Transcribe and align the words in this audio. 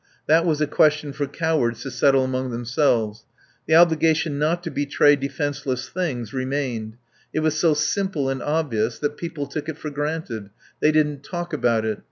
That 0.25 0.47
was 0.47 0.59
a 0.59 0.65
question 0.65 1.13
for 1.13 1.27
cowards 1.27 1.83
to 1.83 1.91
settle 1.91 2.23
among 2.23 2.49
themselves. 2.49 3.23
The 3.67 3.75
obligation 3.75 4.39
not 4.39 4.63
to 4.63 4.71
betray 4.71 5.15
defenceless 5.15 5.89
things 5.89 6.33
remained. 6.33 6.95
It 7.33 7.41
was 7.41 7.59
so 7.59 7.75
simple 7.75 8.27
and 8.27 8.41
obvious 8.41 8.97
that 8.97 9.15
people 9.17 9.45
took 9.45 9.69
it 9.69 9.77
for 9.77 9.91
granted; 9.91 10.49
they 10.79 10.91
didn't 10.91 11.23
talk 11.23 11.53
about 11.53 11.85
it. 11.85 11.99